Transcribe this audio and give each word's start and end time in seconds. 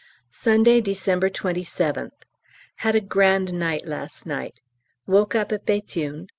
Sunday, 0.33 0.81
December 0.81 1.29
27th. 1.29 2.09
Had 2.77 2.95
a 2.95 3.01
grand 3.01 3.53
night 3.53 3.85
last 3.85 4.25
night. 4.25 4.59
Woke 5.05 5.35
up 5.35 5.51
at 5.51 5.63
Béthune. 5.67 6.27